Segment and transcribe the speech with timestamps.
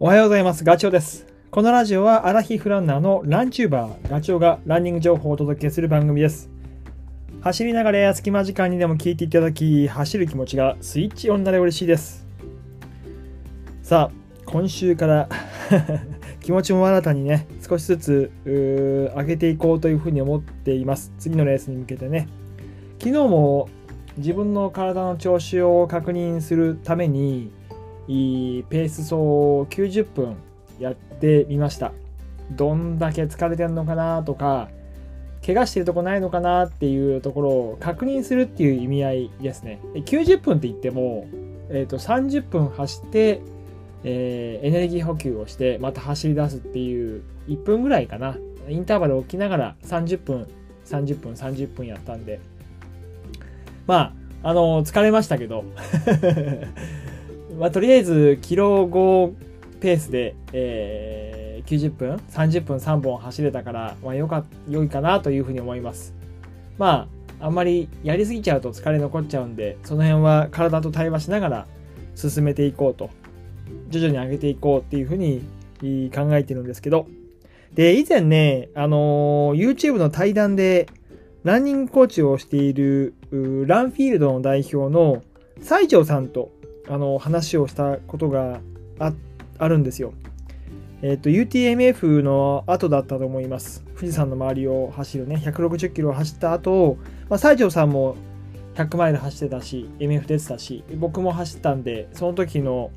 [0.00, 0.62] おはようございます。
[0.62, 1.26] ガチョウです。
[1.50, 6.48] このラジオはアラヒフランナーのランチューバー、ガチョウがランニング情報をお届けする番組です。
[7.40, 12.28] 走りながらや隙間時間にでも聞いていただき、走る気持ちがスイッチオンなれば嬉しいです。
[13.82, 15.28] さあ、今週から
[16.42, 21.12] 気持ちも新たにね、少しずつ上げていこうというふうに思っています。
[21.18, 22.28] 次のレースに向けてね。
[23.00, 23.68] 昨日も
[24.16, 27.50] 自分の体の調子を確認するために、
[28.08, 30.36] いいペース走を90分
[30.80, 31.92] やってみました。
[32.50, 34.68] どんだけ疲れてるのかなとか、
[35.46, 39.80] 怪我してるとこないのかなっていうところを確認するっていう意味合いですね。
[39.94, 41.26] 90分って言っても、
[41.70, 43.40] えー、と30分走って、
[44.04, 48.36] えーエネルギー補給をしてまた走り出すっていう1分ぐらいかな。
[48.68, 50.46] インターバルを置きながら30分、
[50.84, 52.40] 30分、30分やったんで、
[53.86, 55.64] まあ、あの疲れましたけど、
[57.58, 59.32] まあ、とりあえず、キロ5
[59.80, 66.14] ペースで、えー90分、30分3本走れたから、まあ、よか、良いかなというふうに思います。
[66.78, 67.08] ま
[67.40, 71.66] あ、あんまりやりすぎちゃうと疲れ残っちゃうんで、その辺は体と対話しながら
[72.14, 73.10] 進めていこうと、
[73.90, 75.42] 徐々に上げていこうっていうふうに
[76.14, 77.06] 考えてるんですけど、
[77.74, 80.86] で、以前ね、あのー YouTube の対談で、
[81.44, 83.14] ランニングコーチをしている、
[83.66, 85.22] ランフィールドの代表の
[85.60, 86.50] 西条さんと、
[86.88, 88.60] あの話をしたことが
[89.58, 90.12] あるんですよ。
[91.00, 93.84] えっ、と、UTMF の後だったと思います。
[93.94, 98.16] 富士山の周りを走るね、160キロを走った後、まあ、西条さんも
[98.74, 102.90] 100マイル走ってたし、MF 出てたし、僕も走ったんで、その時の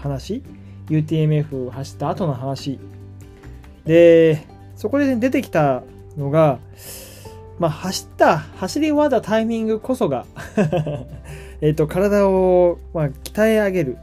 [0.00, 0.42] 話、
[0.88, 2.80] UTMF 走った後の話。
[3.84, 5.82] で、そこで出てきた
[6.16, 6.58] のが、
[7.58, 10.26] まあ、走った、走り終わったタイミングこそが、
[11.64, 13.96] えっと、体を、まあ、鍛え上げる。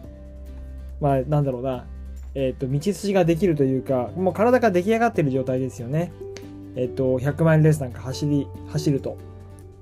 [1.00, 1.86] まあ、なんだろうな。
[2.34, 6.12] えっと、道筋ができるというか、もう体が出来上がってる状態ですよね。
[6.76, 9.16] えっと、100マイルレースなんか走り、走ると。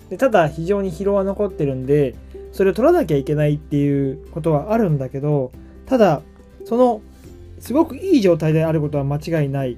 [0.09, 2.15] でただ、非常に疲労は残ってるんで、
[2.51, 5.53] それを取らなきゃいけないっていうことはあるんだけど、
[5.85, 6.21] ただ、
[6.65, 6.99] その、
[7.61, 9.77] すごくいい状態であることは間違いない。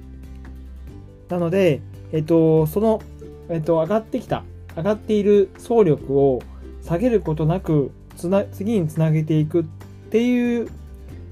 [1.28, 3.00] なので、えっと、その、
[3.48, 4.42] えっと、上がってきた、
[4.76, 6.42] 上がっている総力を
[6.84, 9.64] 下げることなく、つな次につなげていくっ
[10.10, 10.68] ていう、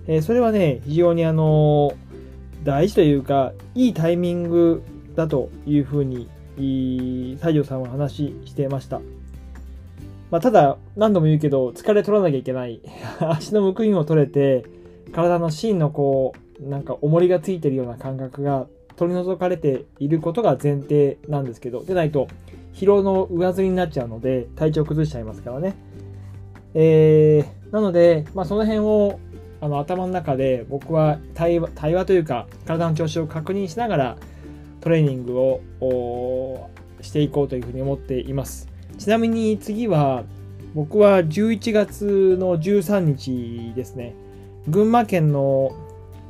[0.06, 1.93] えーそれはね、非常にあの
[2.65, 4.83] 大事というか、いいタイミング
[5.15, 9.00] だというふうに、西条さんは話してました。
[10.31, 12.81] まあ、ただ、何度も言うけど、疲れ取らなきゃいけない。
[13.19, 14.65] 足のむくみも取れて、
[15.12, 18.66] 体の芯のこう、なんか重りがついてるような感覚が
[18.97, 22.28] 取り除かれていることが前提なんですけど、でないと
[22.73, 25.75] 疲労の上積みになっちゃうので、体調崩しちゃいますからね。
[26.75, 29.19] えー、なので、まあ、その辺を
[29.61, 34.17] あの頭の中で僕は対話対話というか体の調子を確認しながら
[34.81, 36.71] トレーニングを
[37.03, 38.69] していこうというふうに思っています。
[38.99, 40.25] ちなみに次は
[40.75, 44.15] 僕は11月の13日ですね。
[44.69, 45.73] 群馬県の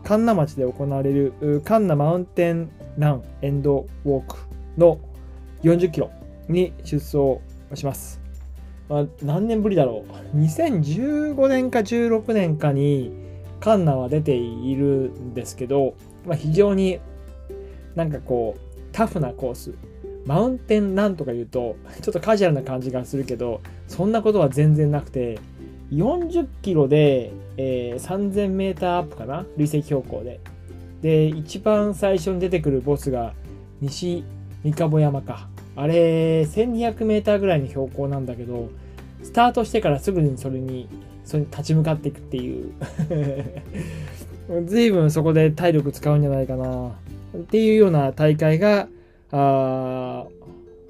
[0.02, 4.36] 神流町で行われる神流マウンテンランエンドウォーク
[4.78, 4.98] の
[5.62, 6.10] 40キロ
[6.50, 7.40] に出走
[7.74, 8.20] します。
[8.88, 10.36] まあ、何年ぶりだろう。
[10.36, 13.12] 2015年か16年かに
[13.60, 15.94] カンナは出ているんですけど、
[16.26, 16.98] まあ、非常に
[17.94, 19.74] なんかこうタフなコース。
[20.26, 25.38] マウンテンランとか言うとちょっとカジュアルな感じがするけど、そんなことは全然なくて、
[25.90, 29.46] 40キロで、えー3000メーターアップかな？
[29.56, 30.40] 累積標高で。
[31.00, 33.32] で、一番最初に出てくるボスが
[33.80, 34.24] 西
[34.62, 35.48] 三カボ山か。
[35.80, 38.68] あれ、1200メーターぐらいの標高なんだけど、
[39.22, 40.88] スタートしてからすぐにそれに、
[41.24, 42.72] それに立ち向かっていくっていう。
[44.68, 46.98] 随分そこで体力使うんじゃないかな。
[47.34, 48.88] っていうような大会が、
[49.30, 50.26] あ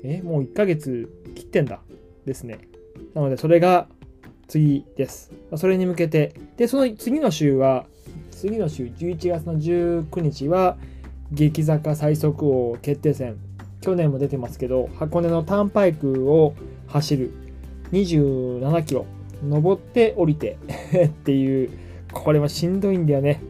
[0.02, 1.80] え、もう1ヶ月切ってんだ。
[2.26, 2.58] ですね。
[3.14, 3.86] なので、それが
[4.48, 5.30] 次です。
[5.54, 7.86] それに向けて、で、その次の週は、
[8.32, 10.78] 次の週、11月の19日は、
[11.30, 13.36] 激坂最速王決定戦。
[13.80, 16.54] 去年も出てますけど、箱根のターンパイクを
[16.88, 17.32] 走る
[17.92, 19.06] 27キロ、
[19.46, 20.58] 登って降りて
[21.06, 21.70] っていう、
[22.12, 23.40] これはしんどいんだよね。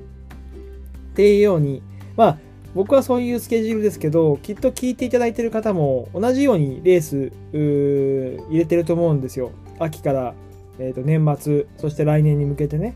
[1.12, 1.82] っていうように、
[2.16, 2.38] まあ、
[2.74, 9.50] 僕はそういうスケジュールですけど、きっと聞いていただいてる方も同じようにレース入れてると思うんですよ。
[9.80, 10.34] 秋から、
[10.78, 12.94] えー、と年末、そして来年に向けてね。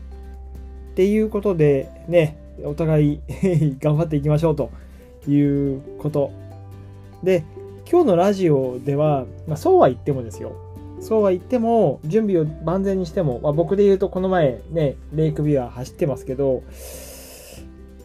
[0.91, 3.19] っていうことで、ね、お互い
[3.81, 4.69] 頑張っていきましょうと
[5.27, 6.31] いうこと。
[7.25, 7.43] で、
[7.91, 10.53] 今日のラジオでは、まあ、そうは言ってもですよ。
[11.01, 16.63] そうは言っても、準備を万全にしても、まあ、僕で言うとこの前ね、レイクビュア走ってますけど、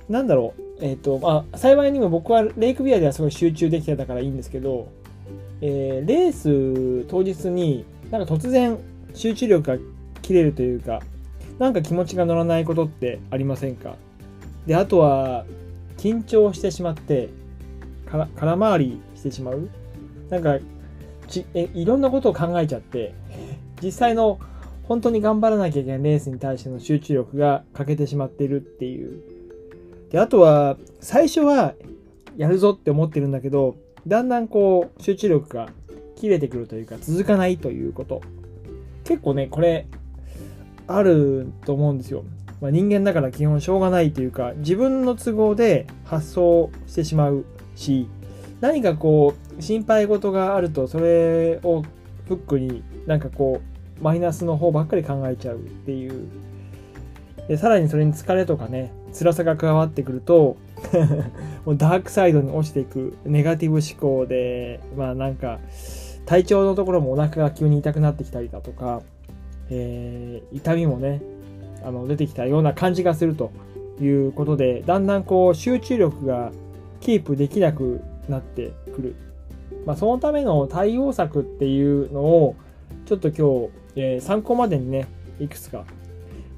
[0.08, 4.88] なんだろう、えっ、と、まあ、幸いにも僕はレイクビアではすごい集中できてたからいいんですけど、
[5.60, 8.78] えー、レース当日になんか突然
[9.14, 9.78] 集中力が
[10.22, 11.00] 切れるというか、
[11.58, 13.96] なんか気持ちが乗らないことってありませんか？
[14.66, 15.44] で、あとは、
[15.98, 17.28] 緊張してしまって、
[18.06, 19.68] 空回りしてしまう
[20.30, 20.58] なんか
[21.28, 23.14] ちえ、いろんなことを考えちゃって、
[23.82, 24.40] 実際の
[24.82, 29.22] 本当に頑張らなきゃいけないレースに対しての集中力が欠けてしまってるっていう。
[30.10, 31.74] で、あとは、最初は
[32.36, 33.76] やるぞって思ってるんだけど、
[34.06, 35.68] だんだんこう、集中力が
[36.16, 38.20] 切れてくるというか、続かないということ。
[39.04, 39.86] 結構ね、これ、
[40.88, 42.24] あると思うんですよ。
[42.60, 47.44] まあ、人間だから基本しょうがないというか、自分の都合で発想してしまう
[47.76, 48.08] し、
[48.60, 51.82] 何かこう、心配事があると、それを
[52.28, 53.60] フックになんかこ
[54.00, 56.28] う、マイナスの方ばっかり考えちゃうっていう。
[57.48, 60.56] で、さらにそれに疲れとかね、辛さが加わってくると
[61.66, 65.58] もうダークサイドに落ちていくネガティブ思考で、まあなんか、
[66.26, 69.02] 体調のところもお腹が急に痛くなってきたりだとか、
[69.70, 71.22] えー、痛みもね、
[71.82, 73.50] あの出てきたような感じがすると
[74.00, 76.52] いうことで、だんだんこう集中力が
[77.00, 78.00] キープできなく
[78.30, 79.16] なってくる。
[79.86, 82.56] まあ、そのための対応策っていうのを、
[83.06, 85.06] ちょっと今日、えー、参考までにね、
[85.38, 85.84] いくつか。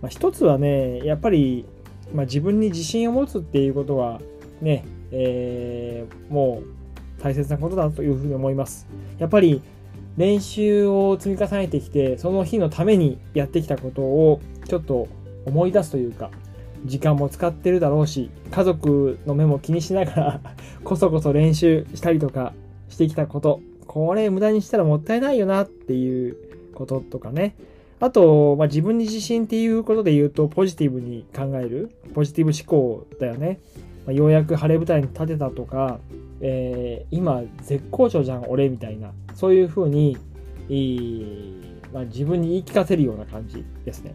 [0.01, 1.65] まあ、一つはね、やっぱり、
[2.13, 4.21] まあ、自分に自信を持つっていうことは、
[4.61, 8.87] ね、えー、もう大切なことだというふうに思います。
[9.19, 9.63] やっぱり
[10.17, 15.09] 練習を積み重ねてきて、その日のためにやってきたことをちょっと
[15.47, 16.31] 思い出すというか、
[16.85, 20.41] 時間も使ってるだろうし、家族の目も気にしながら
[20.85, 22.53] こそこそ練習したりとか
[22.89, 26.37] してきたこと、これ無駄にしたらもったいないよなっていう
[26.75, 27.55] こととかね。
[28.01, 31.91] あと、まあ、自分に自信っていうことで言うと、ポジティブに考える。
[32.15, 33.61] ポジティブ思考だよね。
[34.05, 36.01] まあ、ようやく晴れ舞台に立てたとか、
[36.41, 39.13] えー、今絶好調じゃん、俺みたいな。
[39.35, 40.17] そういうふうに、
[40.69, 44.15] え、まあ、自分に言い聞かせるような感じですね。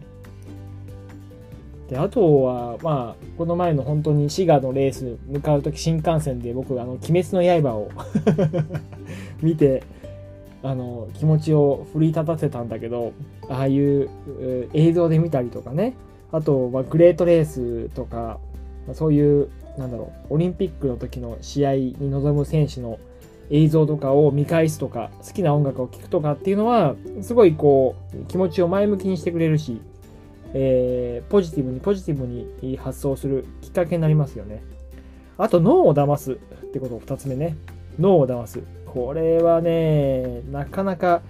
[1.90, 7.90] で、あとは、まあ、この前の本当に滋賀のレース向かう時新幹線で僕、あの、鬼滅の刃を
[9.42, 9.84] 見て、
[10.64, 13.14] あの、気持ちを奮い立たせたんだけど、
[13.50, 14.10] ああいう
[14.74, 15.94] 映像で見たりとかね、
[16.32, 18.40] あと、まあ、グレートレースとか、
[18.94, 23.00] そういう、なんだろう、オリンピックの時の試合に臨む選手の
[23.50, 29.80] 映像とかを見返すとか、好きな音楽を聴くとかっていうのは、すごいこう、気持ちを前向きにしてくれるし、
[30.54, 34.64] えー、ポジティブにポジティブに発想するきっかけになりますよね。
[35.38, 36.36] あと、脳を騙すっ
[36.72, 37.56] てこと2つ目ね。
[38.00, 38.62] 脳を騙す。
[38.86, 41.22] これはね、なかなか、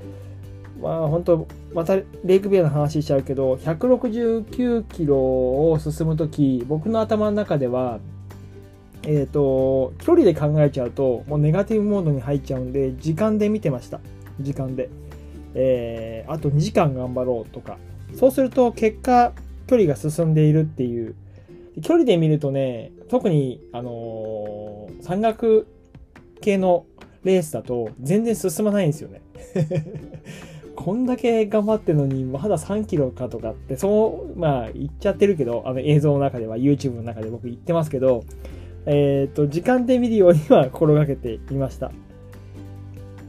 [0.81, 7.99] まあ本当、またレイクビアの話しちゃうけど、169キロを進むとき、僕の頭の中では、
[9.03, 13.99] えっ、ー、と、距離で考えちゃうと、もうネガティブモードに入っちゃうんで、時間で見てました。
[14.39, 14.89] 時間で。
[15.55, 17.77] えー、あと2時間頑張ろうとか、
[18.15, 19.33] そうすると結果、
[19.67, 21.15] 距離が進んでいるっていう。
[21.81, 25.67] 距離で見るとね、特に、あのー、山岳
[26.41, 26.85] 系の
[27.23, 29.21] レースだと全然進まないんですよね。
[30.75, 38.23] こんだけ頑張ってるのに、まだ3キロかとかって、そう、まあ言っちゃってるけど、あの映像の中では、YouTube の中で僕言ってますけど、
[38.85, 41.91] えっ、と、時間で見るようには 心がけていました。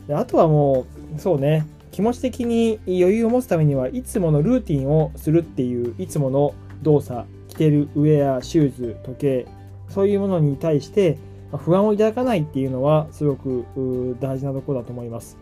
[0.06, 9.46] であとはもう、そうね、気持ち的に余裕を持つためにはいつものルーティンをするっていういつもの動作着てるウェアシューズ時計
[9.88, 11.18] そういうものに対して
[11.56, 15.38] 不安を抱かないっていうのはすごく大事なところだと思います、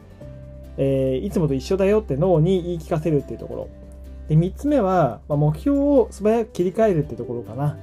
[0.76, 3.68] えー、いつもと一緒だよって脳に言い聞かせるっていうところ。
[4.28, 7.76] で3つ目は、ま、目標を素早く切り替えるってところかな。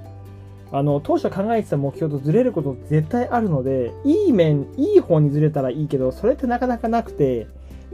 [0.74, 7.46] あの当初考えてた目標とずれること絶対あるのでいい面いい方にずれたらいいけどそれってなかなかなくて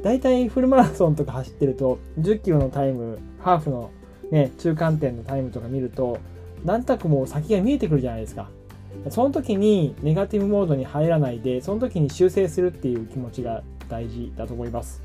[0.04, 3.92] 大体フルマラソンとか走ってると、10キロのタイム、ハーフの
[4.32, 6.20] ね、中間点のタイムとか見ると、
[6.64, 8.50] 何択も先が見えてくるじゃないですか。
[9.10, 15.02] その時にネガティブモードに入らないで、その時に修正するっていう気持ちが大事だと思います。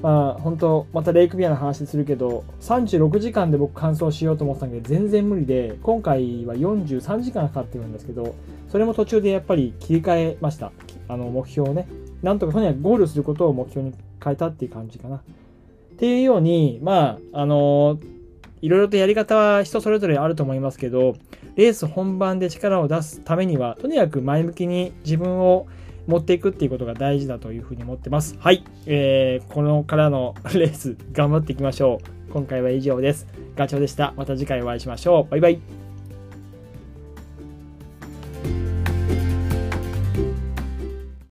[0.00, 8.34] まあ、本当またレイクビアの話するけど、36時間で僕完走しようと思ってたんだけど、全然無理で、今回は43時間かかってるんですけど、
[8.68, 10.72] それも途中でやっぱり切り替えました。
[11.08, 11.86] あの、目標をね。
[12.22, 15.16] なんとかとにかくゴールすることを目標に変えたっていう感じかな。
[15.16, 15.20] っ
[15.96, 17.98] ていうように、まあ、あの
[18.60, 21.14] いろいろとやり方は人それぞれあると思いますけど、
[21.56, 25.66] レース本番で力を出すためには、とにかく前向きに自分を
[26.06, 28.36] 持っていくっていうことが大事だというふうに思ってます。
[28.38, 28.64] はい。
[28.86, 32.32] えー、このからのレース頑張っていきましょう。
[32.32, 33.26] 今回は以上です。
[33.56, 34.14] ガチョウでした。
[34.16, 35.30] また次回お会いしましょう。
[35.30, 35.81] バイバイ。